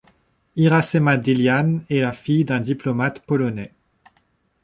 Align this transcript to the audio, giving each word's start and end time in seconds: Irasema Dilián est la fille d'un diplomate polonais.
Irasema 0.55 1.15
Dilián 1.17 1.85
est 1.87 1.99
la 1.99 2.11
fille 2.11 2.43
d'un 2.43 2.59
diplomate 2.59 3.19
polonais. 3.23 3.71